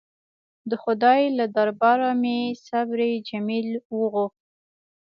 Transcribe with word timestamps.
د 0.69 0.71
خدای 0.83 1.21
له 1.37 1.45
درباره 1.57 2.07
مې 2.21 2.39
صبر 2.67 2.99
جمیل 3.29 3.69
وغوښت. 3.97 4.41